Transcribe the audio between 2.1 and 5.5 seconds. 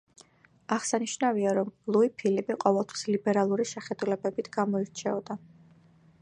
ფილიპი ყოველთვის ლიბერალური შეხედულებებით გამოირჩეოდა.